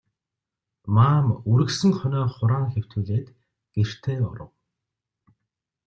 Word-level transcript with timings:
Маам 0.95 1.27
үргэсэн 1.51 1.91
хонио 1.99 2.23
хураан 2.35 2.65
хэвтүүлээд 2.73 3.27
гэртээ 3.73 4.19
оров. 4.31 4.51